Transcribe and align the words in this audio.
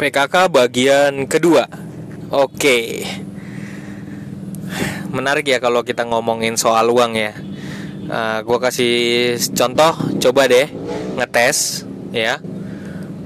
PKK 0.00 0.48
bagian 0.48 1.28
kedua. 1.28 1.68
Oke. 2.30 3.04
Menarik 5.10 5.50
ya 5.50 5.58
kalau 5.58 5.82
kita 5.82 6.06
ngomongin 6.06 6.54
soal 6.54 6.88
uang 6.88 7.12
ya. 7.18 7.34
Uh, 8.10 8.38
gua 8.42 8.58
kasih 8.58 9.36
contoh, 9.52 9.94
coba 10.22 10.46
deh 10.46 10.70
ngetes 11.18 11.84
ya. 12.14 12.38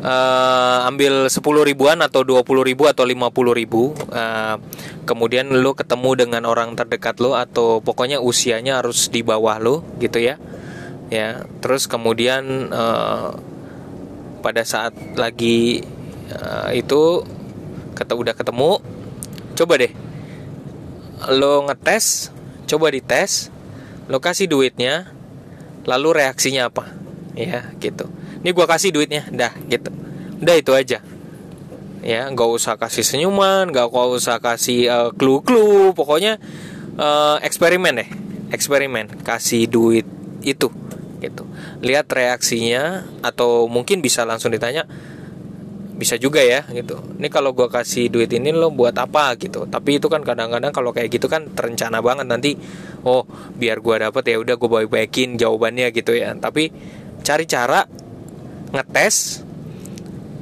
Uh, 0.04 0.84
ambil 0.84 1.32
10 1.32 1.40
ribuan 1.40 2.04
atau 2.04 2.28
20 2.28 2.44
ribu 2.60 2.84
atau 2.84 3.08
50 3.08 3.32
ribu 3.56 3.96
uh, 4.12 4.60
kemudian 5.08 5.48
lo 5.48 5.72
ketemu 5.72 6.12
dengan 6.12 6.44
orang 6.44 6.76
terdekat 6.76 7.24
lo 7.24 7.32
atau 7.32 7.80
pokoknya 7.80 8.20
usianya 8.20 8.84
harus 8.84 9.08
di 9.08 9.24
bawah 9.24 9.56
lo 9.56 9.80
gitu 10.04 10.20
ya 10.20 10.36
ya 11.08 11.48
terus 11.64 11.88
kemudian 11.88 12.68
uh, 12.68 13.32
pada 14.44 14.60
saat 14.60 14.92
lagi 15.16 15.80
uh, 16.32 16.70
itu 16.72 17.24
kata 17.94 18.12
udah 18.16 18.34
ketemu 18.36 18.80
coba 19.54 19.74
deh. 19.80 19.92
Lo 21.30 21.64
ngetes 21.68 22.34
coba 22.68 22.90
dites 22.90 23.48
lo 24.10 24.20
kasih 24.20 24.48
duitnya 24.50 25.08
lalu 25.88 26.24
reaksinya 26.24 26.68
apa? 26.68 26.92
Ya 27.36 27.72
gitu. 27.80 28.08
Ini 28.44 28.50
gua 28.52 28.68
kasih 28.68 28.92
duitnya 28.92 29.24
dah 29.32 29.52
gitu. 29.68 29.90
Udah 30.40 30.56
itu 30.56 30.72
aja. 30.76 30.98
Ya 32.04 32.28
nggak 32.28 32.50
usah 32.52 32.76
kasih 32.76 33.00
senyuman 33.00 33.72
nggak 33.72 33.88
usah 33.88 34.36
kasih 34.42 34.88
uh, 34.92 35.10
clue-clue. 35.16 35.96
Pokoknya 35.96 36.36
uh, 37.00 37.40
eksperimen 37.40 38.04
deh 38.04 38.10
eksperimen. 38.52 39.24
Kasih 39.24 39.70
duit 39.70 40.04
itu 40.44 40.68
gitu. 41.24 41.48
Lihat 41.80 42.12
reaksinya 42.12 43.08
atau 43.24 43.64
mungkin 43.64 44.04
bisa 44.04 44.28
langsung 44.28 44.52
ditanya 44.52 44.84
bisa 45.94 46.18
juga 46.18 46.42
ya 46.42 46.66
gitu. 46.74 46.98
Ini 47.18 47.30
kalau 47.30 47.54
gue 47.54 47.70
kasih 47.70 48.10
duit 48.10 48.26
ini 48.34 48.50
lo 48.50 48.74
buat 48.74 48.98
apa 48.98 49.38
gitu. 49.38 49.70
Tapi 49.70 50.02
itu 50.02 50.10
kan 50.10 50.26
kadang-kadang 50.26 50.74
kalau 50.74 50.90
kayak 50.90 51.14
gitu 51.14 51.30
kan 51.30 51.46
terencana 51.54 52.02
banget. 52.02 52.26
Nanti 52.26 52.58
oh 53.06 53.22
biar 53.54 53.78
gue 53.78 54.02
dapet 54.02 54.34
ya 54.34 54.36
udah 54.42 54.54
gue 54.58 54.70
baik-baikin 54.70 55.38
jawabannya 55.38 55.94
gitu 55.94 56.18
ya. 56.18 56.34
Tapi 56.34 56.74
cari 57.22 57.44
cara 57.46 57.86
ngetes 58.74 59.46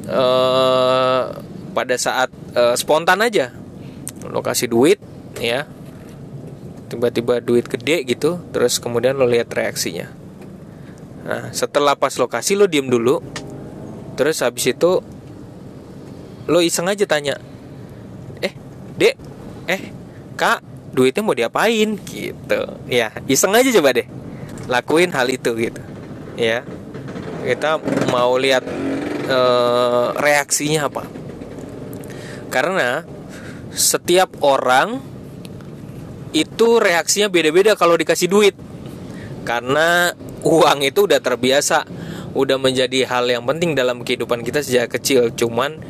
uh, 0.09 1.25
pada 1.77 1.97
saat 2.01 2.33
uh, 2.57 2.73
spontan 2.73 3.21
aja. 3.21 3.53
Lo 4.25 4.41
kasih 4.41 4.73
duit 4.73 4.99
ya. 5.37 5.69
Tiba-tiba 6.89 7.45
duit 7.45 7.69
gede 7.69 8.09
gitu 8.09 8.41
terus 8.57 8.81
kemudian 8.81 9.21
lo 9.21 9.29
lihat 9.29 9.53
reaksinya. 9.53 10.09
Nah 11.29 11.53
setelah 11.53 11.93
pas 11.93 12.17
lokasi 12.17 12.57
lo 12.57 12.65
diem 12.65 12.89
dulu. 12.89 13.21
Terus 14.13 14.45
habis 14.45 14.69
itu 14.69 15.01
lo 16.51 16.59
iseng 16.59 16.91
aja 16.91 17.07
tanya 17.07 17.39
eh 18.43 18.55
dek 18.99 19.15
eh 19.71 19.83
kak 20.35 20.73
duitnya 20.93 21.23
mau 21.25 21.35
diapain? 21.35 21.97
Gitu. 22.05 22.61
Ya 22.87 23.11
iseng 23.27 23.57
aja 23.57 23.73
coba 23.73 23.97
deh 23.97 24.07
lakuin 24.69 25.11
hal 25.11 25.27
itu 25.33 25.51
gitu. 25.57 25.83
Ya 26.37 26.63
kita 27.43 27.83
mau 28.13 28.37
lihat 28.39 28.63
e, 29.27 29.39
reaksinya 30.21 30.87
apa. 30.93 31.09
Karena 32.53 33.03
setiap 33.73 34.37
orang 34.45 35.01
itu 36.37 36.81
reaksinya 36.81 37.33
beda-beda 37.33 37.75
kalau 37.75 37.97
dikasih 37.97 38.29
duit. 38.29 38.55
Karena 39.43 40.15
uang 40.47 40.87
itu 40.87 41.09
udah 41.09 41.19
terbiasa 41.19 41.89
udah 42.33 42.57
menjadi 42.57 43.05
hal 43.05 43.29
yang 43.29 43.45
penting 43.45 43.77
dalam 43.77 44.05
kehidupan 44.05 44.45
kita 44.45 44.63
sejak 44.63 44.93
kecil. 44.93 45.33
Cuman 45.35 45.83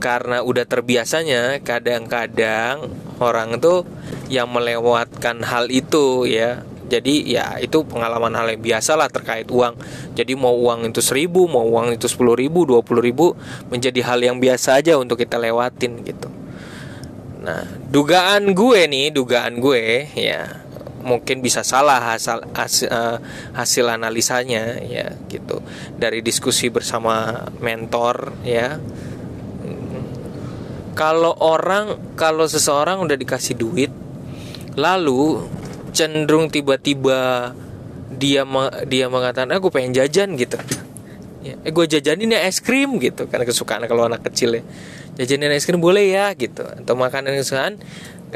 karena 0.00 0.40
udah 0.40 0.64
terbiasanya 0.64 1.60
kadang-kadang 1.60 2.88
orang 3.20 3.60
tuh 3.60 3.84
yang 4.32 4.48
melewatkan 4.48 5.44
hal 5.44 5.68
itu 5.68 6.24
ya. 6.24 6.64
Jadi 6.90 7.22
ya 7.22 7.54
itu 7.62 7.86
pengalaman 7.86 8.34
hal 8.34 8.50
yang 8.50 8.66
biasa 8.66 8.98
lah 8.98 9.06
terkait 9.06 9.46
uang. 9.46 9.78
Jadi 10.18 10.34
mau 10.34 10.50
uang 10.58 10.90
itu 10.90 10.98
seribu 10.98 11.46
mau 11.46 11.62
uang 11.62 11.94
itu 11.94 12.10
sepuluh 12.10 12.34
ribu 12.34 12.66
dua 12.66 12.82
puluh 12.82 12.98
ribu 12.98 13.30
menjadi 13.70 14.02
hal 14.10 14.18
yang 14.18 14.42
biasa 14.42 14.82
aja 14.82 14.98
untuk 14.98 15.14
kita 15.14 15.38
lewatin 15.38 16.02
gitu. 16.02 16.26
Nah 17.46 17.62
dugaan 17.86 18.58
gue 18.58 18.90
nih 18.90 19.14
dugaan 19.14 19.62
gue 19.62 20.10
ya 20.18 20.66
mungkin 21.00 21.40
bisa 21.40 21.62
salah 21.62 22.12
hasil 22.12 22.44
hasil, 22.52 22.90
uh, 22.90 23.22
hasil 23.54 23.86
analisanya 23.86 24.82
ya 24.82 25.14
gitu. 25.30 25.62
Dari 25.94 26.26
diskusi 26.26 26.74
bersama 26.74 27.46
mentor 27.62 28.34
ya 28.42 28.82
kalau 31.00 31.32
orang 31.40 31.96
kalau 32.12 32.44
seseorang 32.44 33.00
udah 33.00 33.16
dikasih 33.16 33.56
duit 33.56 33.88
lalu 34.76 35.40
cenderung 35.96 36.52
tiba-tiba 36.52 37.50
dia 38.12 38.44
dia 38.84 39.06
mengatakan 39.08 39.48
aku 39.56 39.72
pengen 39.72 39.96
jajan 39.96 40.36
gitu. 40.36 40.60
Ya 41.40 41.56
eh 41.64 41.72
gue 41.72 41.86
jajanin 41.88 42.36
ya 42.36 42.44
es 42.44 42.60
krim 42.60 43.00
gitu. 43.00 43.24
Karena 43.32 43.48
kesukaan 43.48 43.80
kalau 43.88 44.04
anak 44.04 44.28
kecil 44.28 44.60
ya. 44.60 44.62
Jajanin 45.16 45.56
es 45.56 45.64
krim 45.64 45.80
boleh 45.80 46.12
ya 46.12 46.36
gitu. 46.36 46.68
Atau 46.68 47.00
makanan 47.00 47.32
kesukaan. 47.32 47.80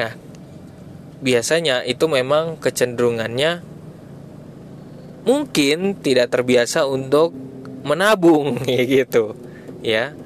Nah 0.00 0.16
biasanya 1.20 1.84
itu 1.84 2.08
memang 2.08 2.56
kecenderungannya 2.64 3.60
mungkin 5.28 6.00
tidak 6.00 6.32
terbiasa 6.32 6.88
untuk 6.88 7.36
menabung 7.84 8.56
gitu. 8.96 9.36
Ya. 9.84 10.16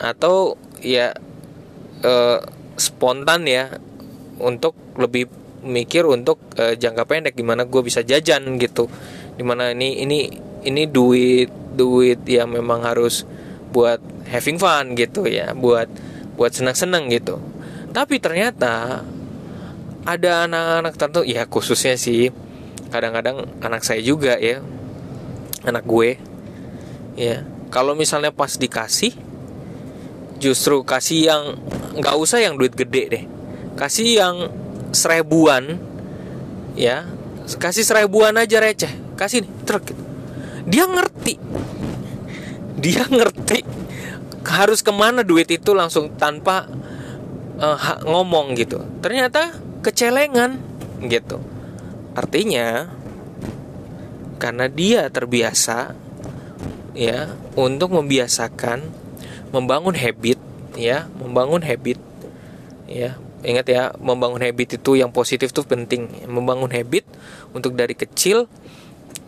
Atau 0.00 0.56
ya 0.80 1.12
uh, 2.04 2.38
spontan 2.76 3.48
ya 3.48 3.72
untuk 4.38 4.76
lebih 5.00 5.26
mikir 5.64 6.04
untuk 6.04 6.38
uh, 6.60 6.76
jangka 6.76 7.08
pendek 7.08 7.34
gimana 7.34 7.64
gue 7.64 7.80
bisa 7.80 8.04
jajan 8.04 8.60
gitu. 8.60 8.86
Di 9.34 9.42
mana 9.42 9.72
ini 9.72 10.04
ini 10.04 10.28
ini 10.62 10.82
duit 10.86 11.50
duit 11.74 12.22
yang 12.28 12.52
memang 12.52 12.84
harus 12.86 13.26
buat 13.74 13.98
having 14.30 14.60
fun 14.60 14.94
gitu 14.94 15.26
ya 15.26 15.50
buat 15.56 15.90
buat 16.38 16.52
senang-senang 16.54 17.10
gitu. 17.10 17.40
Tapi 17.90 18.20
ternyata 18.22 19.02
ada 20.04 20.30
anak-anak 20.44 20.92
tertentu 20.94 21.20
ya 21.24 21.48
khususnya 21.48 21.96
sih 21.96 22.28
kadang-kadang 22.92 23.48
anak 23.64 23.82
saya 23.82 24.04
juga 24.04 24.36
ya 24.38 24.60
anak 25.64 25.84
gue 25.88 26.20
ya. 27.18 27.42
Kalau 27.72 27.98
misalnya 27.98 28.30
pas 28.30 28.54
dikasih 28.54 29.18
justru 30.38 30.86
kasih 30.86 31.20
yang 31.26 31.42
nggak 31.94 32.14
usah 32.18 32.42
yang 32.42 32.58
duit 32.58 32.74
gede 32.74 33.02
deh. 33.10 33.24
Kasih 33.78 34.08
yang 34.18 34.36
seribuan 34.94 35.78
ya. 36.78 37.06
Kasih 37.44 37.84
seribuan 37.84 38.34
aja 38.38 38.58
receh. 38.58 38.90
Kasih 39.14 39.44
nih 39.46 39.52
truk 39.66 39.84
gitu. 39.88 40.02
dia 40.64 40.84
ngerti. 40.88 41.34
Dia 42.80 43.04
ngerti 43.06 43.84
harus 44.44 44.84
ke 44.84 44.92
mana 44.92 45.24
duit 45.24 45.48
itu 45.48 45.72
langsung 45.72 46.12
tanpa 46.14 46.68
uh, 47.58 48.04
ngomong 48.04 48.54
gitu. 48.54 48.80
Ternyata 49.00 49.56
kecelengan 49.80 50.60
gitu. 51.04 51.40
Artinya 52.14 52.88
karena 54.38 54.68
dia 54.68 55.08
terbiasa 55.08 55.96
ya 56.94 57.32
untuk 57.58 57.90
membiasakan 57.96 58.86
membangun 59.50 59.96
habit 59.96 60.33
ya 60.74 61.10
membangun 61.18 61.62
habit. 61.64 61.98
Ya 62.84 63.16
ingat 63.44 63.66
ya 63.68 63.92
membangun 64.00 64.40
habit 64.40 64.80
itu 64.80 64.98
yang 64.98 65.10
positif 65.10 65.50
tuh 65.50 65.64
penting. 65.64 66.08
Membangun 66.28 66.70
habit 66.70 67.06
untuk 67.56 67.74
dari 67.74 67.96
kecil 67.96 68.46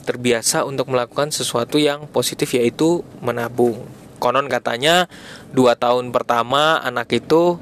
terbiasa 0.06 0.62
untuk 0.62 0.86
melakukan 0.88 1.34
sesuatu 1.34 1.82
yang 1.82 2.06
positif 2.10 2.54
yaitu 2.54 3.02
menabung. 3.18 3.82
Konon 4.22 4.46
katanya 4.48 5.10
dua 5.50 5.76
tahun 5.76 6.14
pertama 6.14 6.81
anak 6.81 7.10
itu 7.12 7.58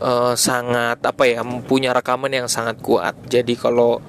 uh, 0.00 0.34
sangat 0.34 0.98
apa 1.04 1.22
ya 1.28 1.44
punya 1.44 1.92
rekaman 1.94 2.32
yang 2.32 2.48
sangat 2.48 2.80
kuat. 2.80 3.14
Jadi 3.28 3.54
kalau 3.54 4.00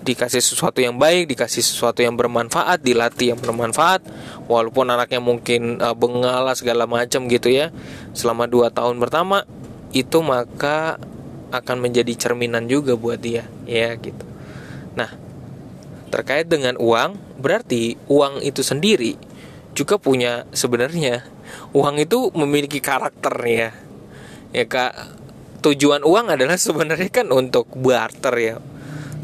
dikasih 0.00 0.40
sesuatu 0.40 0.80
yang 0.80 0.96
baik, 0.96 1.32
dikasih 1.32 1.64
sesuatu 1.64 2.00
yang 2.00 2.16
bermanfaat, 2.16 2.80
dilatih 2.80 3.34
yang 3.34 3.40
bermanfaat, 3.40 4.04
walaupun 4.46 4.88
anaknya 4.92 5.20
mungkin 5.20 5.80
uh, 5.80 5.96
bengala 5.96 6.52
segala 6.56 6.84
macam 6.84 7.28
gitu 7.28 7.48
ya, 7.48 7.72
selama 8.12 8.48
dua 8.48 8.72
tahun 8.72 8.96
pertama 9.00 9.44
itu 9.96 10.20
maka 10.20 11.00
akan 11.54 11.76
menjadi 11.78 12.12
cerminan 12.16 12.68
juga 12.68 12.98
buat 12.98 13.20
dia, 13.20 13.48
ya 13.64 13.94
gitu. 13.96 14.24
Nah, 14.98 15.12
terkait 16.12 16.48
dengan 16.48 16.76
uang, 16.76 17.40
berarti 17.40 17.96
uang 18.08 18.42
itu 18.44 18.60
sendiri 18.60 19.16
juga 19.76 20.00
punya 20.00 20.48
sebenarnya 20.56 21.20
uang 21.76 22.00
itu 22.00 22.32
memiliki 22.32 22.80
karakter 22.80 23.34
ya, 23.44 23.70
ya 24.52 24.64
kak. 24.64 24.94
Tujuan 25.56 26.06
uang 26.06 26.30
adalah 26.30 26.54
sebenarnya 26.54 27.10
kan 27.10 27.26
untuk 27.34 27.66
barter 27.74 28.34
ya 28.38 28.56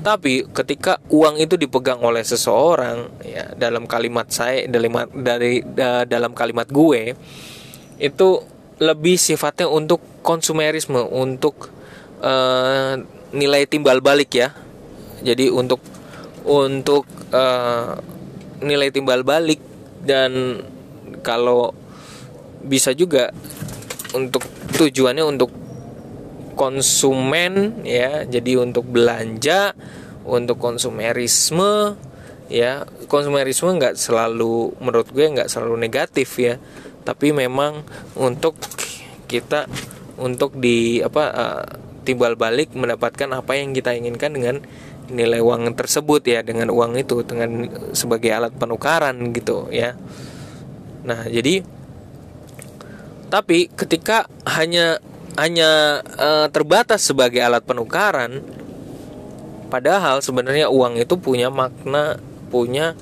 tapi 0.02 0.44
ketika 0.50 0.98
uang 1.08 1.38
itu 1.38 1.54
dipegang 1.54 2.02
oleh 2.02 2.26
seseorang 2.26 3.08
ya 3.22 3.54
dalam 3.54 3.86
kalimat 3.86 4.26
saya 4.28 4.66
dalam 4.66 4.98
dari 5.14 5.62
dalam 6.06 6.34
kalimat 6.34 6.66
gue 6.66 7.14
itu 8.02 8.28
lebih 8.82 9.14
sifatnya 9.14 9.70
untuk 9.70 10.02
konsumerisme 10.26 10.98
untuk 11.06 11.70
uh, 12.18 12.98
nilai 13.30 13.62
timbal 13.70 14.02
balik 14.02 14.34
ya. 14.34 14.50
Jadi 15.22 15.54
untuk 15.54 15.78
untuk 16.42 17.06
uh, 17.30 17.94
nilai 18.58 18.90
timbal 18.90 19.22
balik 19.22 19.62
dan 20.02 20.62
kalau 21.22 21.70
bisa 22.66 22.90
juga 22.90 23.30
untuk 24.18 24.42
tujuannya 24.74 25.22
untuk 25.22 25.61
konsumen 26.54 27.82
ya. 27.84 28.24
Jadi 28.28 28.58
untuk 28.60 28.86
belanja 28.88 29.74
untuk 30.22 30.58
konsumerisme 30.62 31.96
ya. 32.52 32.86
Konsumerisme 33.10 33.74
nggak 33.76 33.98
selalu 33.98 34.76
menurut 34.78 35.08
gue 35.10 35.26
nggak 35.26 35.50
selalu 35.50 35.76
negatif 35.80 36.38
ya. 36.38 36.56
Tapi 37.02 37.34
memang 37.34 37.82
untuk 38.14 38.54
kita 39.26 39.66
untuk 40.20 40.54
di 40.60 41.00
apa 41.02 41.24
uh, 41.32 41.64
timbal 42.06 42.38
balik 42.38 42.76
mendapatkan 42.76 43.30
apa 43.32 43.58
yang 43.58 43.72
kita 43.72 43.96
inginkan 43.96 44.36
dengan 44.36 44.56
nilai 45.10 45.42
uang 45.42 45.74
tersebut 45.74 46.22
ya. 46.28 46.40
Dengan 46.46 46.70
uang 46.70 46.96
itu 47.00 47.26
dengan 47.26 47.66
sebagai 47.96 48.30
alat 48.30 48.54
penukaran 48.54 49.34
gitu 49.34 49.66
ya. 49.72 49.98
Nah 51.02 51.26
jadi 51.26 51.82
tapi 53.32 53.72
ketika 53.72 54.28
hanya 54.44 55.00
hanya 55.36 56.02
uh, 56.20 56.46
terbatas 56.52 57.04
sebagai 57.04 57.40
alat 57.40 57.64
penukaran. 57.64 58.44
Padahal 59.72 60.20
sebenarnya 60.20 60.68
uang 60.68 61.00
itu 61.00 61.16
punya 61.16 61.48
makna 61.48 62.20
punya 62.52 62.92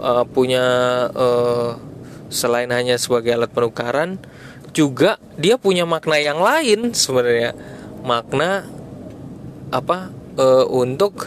uh, 0.00 0.24
punya 0.24 0.64
uh, 1.12 1.76
selain 2.32 2.72
hanya 2.72 2.96
sebagai 2.96 3.36
alat 3.36 3.52
penukaran 3.52 4.16
juga 4.72 5.20
dia 5.36 5.60
punya 5.60 5.84
makna 5.84 6.16
yang 6.16 6.40
lain 6.40 6.96
sebenarnya. 6.96 7.52
Makna 8.04 8.64
apa? 9.68 10.14
Uh, 10.38 10.62
untuk 10.70 11.26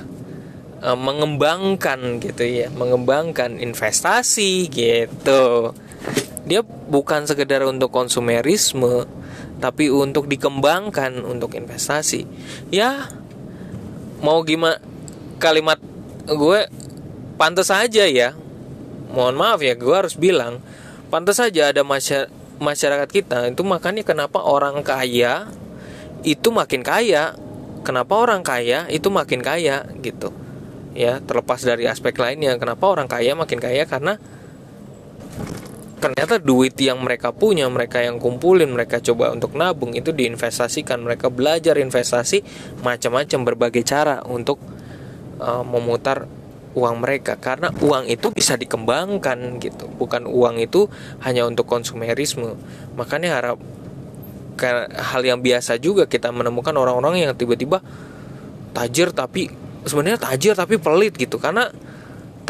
uh, 0.79 0.95
mengembangkan 0.95 2.23
gitu 2.23 2.47
ya 2.47 2.71
mengembangkan 2.71 3.59
investasi 3.59 4.71
gitu. 4.71 5.75
Dia 6.47 6.63
bukan 6.63 7.27
sekedar 7.29 7.67
untuk 7.67 7.91
konsumerisme 7.93 9.05
tapi 9.61 9.93
untuk 9.93 10.25
dikembangkan 10.25 11.21
untuk 11.21 11.53
investasi 11.53 12.25
ya 12.73 13.07
mau 14.21 14.41
gimana 14.41 14.81
kalimat 15.41 15.81
gue 16.29 16.69
pantas 17.35 17.73
saja 17.73 18.05
ya. 18.05 18.37
Mohon 19.11 19.35
maaf 19.35 19.59
ya 19.65 19.73
gue 19.73 19.91
harus 19.91 20.15
bilang 20.15 20.61
pantas 21.09 21.41
saja 21.41 21.73
ada 21.73 21.81
masyarakat 22.61 23.09
kita 23.09 23.49
itu 23.49 23.65
makanya 23.65 24.05
kenapa 24.05 24.39
orang 24.45 24.85
kaya 24.85 25.49
itu 26.21 26.53
makin 26.53 26.85
kaya. 26.85 27.35
Kenapa 27.81 28.13
orang 28.13 28.45
kaya 28.45 28.85
itu 28.93 29.09
makin 29.09 29.41
kaya 29.41 29.89
gitu. 30.05 30.29
Ya 30.93 31.17
terlepas 31.17 31.65
dari 31.65 31.89
aspek 31.89 32.13
lainnya 32.21 32.53
kenapa 32.61 32.85
orang 32.85 33.09
kaya 33.09 33.33
makin 33.33 33.57
kaya? 33.57 33.89
Karena 33.89 34.21
ternyata 36.01 36.41
duit 36.41 36.73
yang 36.81 36.97
mereka 36.99 37.29
punya, 37.29 37.69
mereka 37.69 38.01
yang 38.01 38.17
kumpulin, 38.17 38.73
mereka 38.73 38.97
coba 38.99 39.29
untuk 39.29 39.53
nabung 39.53 39.93
itu 39.93 40.09
diinvestasikan, 40.09 40.97
mereka 41.05 41.29
belajar 41.29 41.77
investasi 41.77 42.41
macam-macam 42.81 43.39
berbagai 43.45 43.85
cara 43.85 44.25
untuk 44.25 44.57
uh, 45.37 45.61
memutar 45.61 46.25
uang 46.73 47.05
mereka. 47.05 47.37
Karena 47.37 47.69
uang 47.69 48.09
itu 48.09 48.33
bisa 48.33 48.57
dikembangkan 48.57 49.61
gitu. 49.61 49.85
Bukan 49.93 50.25
uang 50.25 50.57
itu 50.57 50.89
hanya 51.21 51.45
untuk 51.45 51.69
konsumerisme. 51.69 52.57
Makanya 52.97 53.37
harap 53.37 53.57
hal 54.97 55.21
yang 55.25 55.41
biasa 55.41 55.81
juga 55.81 56.05
kita 56.05 56.29
menemukan 56.29 56.75
orang-orang 56.77 57.25
yang 57.25 57.33
tiba-tiba 57.33 57.81
tajir 58.77 59.09
tapi 59.09 59.49
sebenarnya 59.85 60.21
tajir 60.21 60.57
tapi 60.57 60.81
pelit 60.81 61.13
gitu. 61.13 61.37
Karena 61.37 61.69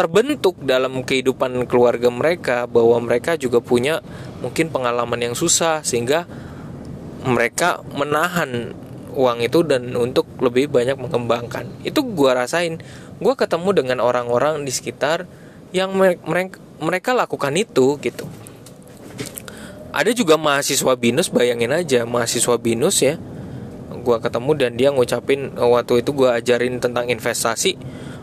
terbentuk 0.02 0.58
dalam 0.66 1.06
kehidupan 1.06 1.70
keluarga 1.70 2.10
mereka 2.10 2.66
bahwa 2.66 2.98
mereka 3.06 3.38
juga 3.38 3.62
punya 3.62 4.02
mungkin 4.42 4.74
pengalaman 4.74 5.30
yang 5.30 5.36
susah 5.38 5.86
sehingga 5.86 6.26
mereka 7.22 7.86
menahan 7.94 8.74
uang 9.14 9.46
itu 9.46 9.62
dan 9.62 9.94
untuk 9.94 10.26
lebih 10.42 10.74
banyak 10.74 10.98
mengembangkan. 10.98 11.70
Itu 11.86 12.02
gue 12.02 12.34
rasain. 12.34 12.82
Gue 13.22 13.38
ketemu 13.38 13.70
dengan 13.78 14.02
orang-orang 14.02 14.66
di 14.66 14.74
sekitar 14.74 15.30
yang 15.70 15.94
mereka 15.94 16.58
mereka 16.82 17.14
lakukan 17.14 17.54
itu 17.54 18.02
gitu. 18.02 18.26
Ada 19.94 20.18
juga 20.18 20.34
mahasiswa 20.42 20.98
binus 20.98 21.30
bayangin 21.30 21.78
aja 21.78 22.10
mahasiswa 22.10 22.58
binus 22.58 23.06
ya. 23.06 23.22
Gue 24.02 24.18
ketemu 24.18 24.52
dan 24.58 24.74
dia 24.74 24.90
ngucapin 24.90 25.54
waktu 25.54 26.02
itu 26.02 26.10
gue 26.10 26.30
ajarin 26.34 26.82
tentang 26.82 27.06
investasi 27.06 27.78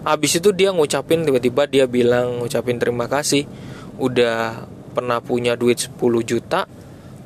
habis 0.09 0.41
itu 0.41 0.57
dia 0.57 0.73
ngucapin 0.73 1.21
tiba-tiba 1.21 1.69
dia 1.69 1.85
bilang 1.85 2.41
ngucapin 2.41 2.81
terima 2.81 3.05
kasih. 3.05 3.45
Udah 4.01 4.65
pernah 4.97 5.21
punya 5.21 5.53
duit 5.53 5.77
10 5.77 6.01
juta 6.25 6.65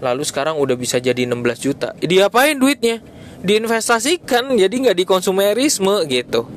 lalu 0.03 0.27
sekarang 0.27 0.59
udah 0.59 0.75
bisa 0.75 0.99
jadi 0.99 1.31
16 1.31 1.63
juta. 1.63 1.95
Diapain 2.03 2.59
duitnya? 2.59 2.99
Diinvestasikan 3.47 4.59
jadi 4.59 4.75
nggak 4.75 4.99
di 4.99 5.05
konsumerisme 5.07 6.03
gitu. 6.11 6.51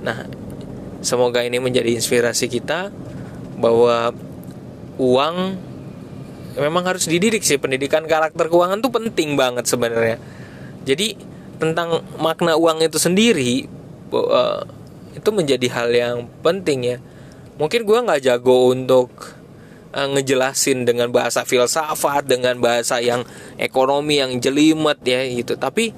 Nah 0.00 0.24
semoga 1.04 1.44
ini 1.44 1.60
menjadi 1.60 1.92
inspirasi 1.92 2.48
kita 2.48 2.88
bahwa 3.60 4.16
uang 4.96 5.36
memang 6.56 6.84
harus 6.88 7.04
dididik 7.04 7.44
sih. 7.44 7.60
Pendidikan 7.60 8.08
karakter 8.08 8.48
keuangan 8.48 8.80
tuh 8.80 8.88
penting 8.88 9.36
banget 9.36 9.68
sebenarnya. 9.68 10.16
Jadi 10.88 11.14
tentang 11.60 12.00
makna 12.16 12.56
uang 12.56 12.80
itu 12.82 12.96
sendiri 12.96 13.68
uh, 14.10 14.64
itu 15.12 15.28
menjadi 15.32 15.66
hal 15.72 15.88
yang 15.92 16.16
penting 16.40 16.96
ya. 16.96 16.98
Mungkin 17.60 17.84
gue 17.84 17.98
nggak 18.04 18.22
jago 18.24 18.72
untuk 18.72 19.12
uh, 19.92 20.08
ngejelasin 20.16 20.88
dengan 20.88 21.12
bahasa 21.12 21.44
filsafat 21.44 22.26
dengan 22.26 22.58
bahasa 22.58 22.98
yang 22.98 23.22
ekonomi 23.60 24.18
yang 24.18 24.40
jelimet 24.40 24.98
ya 25.04 25.20
gitu. 25.28 25.54
Tapi 25.60 25.92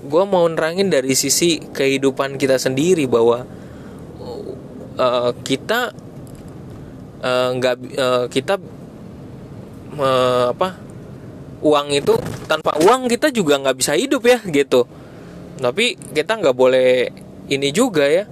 gue 0.00 0.24
mau 0.24 0.48
nerangin 0.48 0.88
dari 0.88 1.12
sisi 1.12 1.60
kehidupan 1.60 2.40
kita 2.40 2.56
sendiri 2.56 3.04
bahwa 3.04 3.44
uh, 4.96 5.30
kita 5.44 5.92
nggak 7.20 7.76
uh, 8.00 8.00
uh, 8.00 8.26
kita 8.32 8.56
uh, 10.00 10.56
apa 10.56 10.80
uang 11.60 11.92
itu 11.92 12.16
tanpa 12.48 12.80
uang 12.80 13.12
kita 13.12 13.28
juga 13.28 13.60
nggak 13.60 13.76
bisa 13.76 13.92
hidup 13.92 14.24
ya 14.24 14.40
gitu. 14.48 14.88
Tapi 15.60 16.00
kita 16.16 16.40
nggak 16.40 16.56
boleh 16.56 17.12
ini 17.50 17.68
juga 17.74 18.06
ya. 18.06 18.24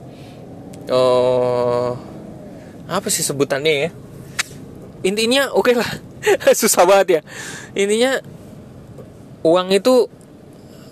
Oh 0.89 1.99
apa 2.89 3.13
sih 3.13 3.21
sebutannya 3.21 3.75
ya? 3.75 3.91
Intinya 5.05 5.53
oke 5.53 5.71
okay 5.71 5.75
lah. 5.77 5.91
Susah 6.59 6.89
banget 6.89 7.21
ya. 7.21 7.23
Intinya 7.77 8.23
uang 9.45 9.69
itu 9.77 10.09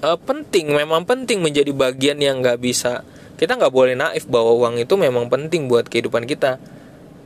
uh, 0.05 0.19
penting. 0.21 0.77
Memang 0.77 1.09
penting 1.09 1.41
menjadi 1.41 1.73
bagian 1.73 2.21
yang 2.21 2.45
nggak 2.45 2.61
bisa. 2.61 3.03
Kita 3.41 3.57
nggak 3.57 3.73
boleh 3.73 3.97
naif 3.97 4.29
bahwa 4.29 4.53
uang 4.61 4.77
itu 4.83 4.95
memang 5.01 5.33
penting 5.33 5.71
buat 5.73 5.89
kehidupan 5.89 6.29
kita. 6.29 6.61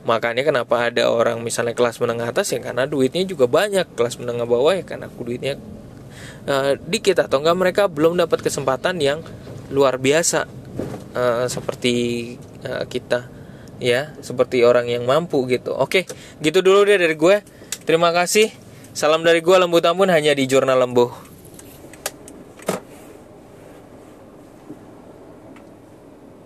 Makanya 0.01 0.41
kenapa 0.41 0.89
ada 0.89 1.13
orang 1.13 1.45
misalnya 1.45 1.77
kelas 1.77 2.01
menengah 2.01 2.33
atas 2.33 2.49
ya? 2.49 2.59
Karena 2.63 2.87
duitnya 2.89 3.27
juga 3.27 3.45
banyak. 3.45 3.93
Kelas 3.93 4.17
menengah 4.17 4.47
bawah 4.47 4.73
ya 4.73 4.87
karena 4.87 5.11
duitnya 5.11 5.59
uh, 6.47 6.73
dikit 6.87 7.21
atau 7.21 7.43
enggak 7.43 7.57
mereka 7.59 7.83
belum 7.91 8.17
dapat 8.17 8.41
kesempatan 8.41 8.97
yang 8.97 9.19
luar 9.71 10.01
biasa 10.01 10.60
uh, 11.15 11.45
seperti 11.47 11.93
uh, 12.67 12.85
kita 12.85 13.27
ya 13.81 14.13
seperti 14.21 14.61
orang 14.61 14.85
yang 14.91 15.07
mampu 15.09 15.47
gitu. 15.49 15.73
Oke 15.73 16.05
gitu 16.43 16.61
dulu 16.61 16.85
deh 16.85 16.99
dari 16.99 17.15
gue. 17.17 17.41
Terima 17.87 18.13
kasih. 18.13 18.53
Salam 18.91 19.23
dari 19.23 19.39
gue 19.39 19.55
lembu 19.55 19.79
tambun 19.79 20.11
hanya 20.11 20.35
di 20.35 20.43
jurnal 20.45 20.75
lembu 20.83 21.30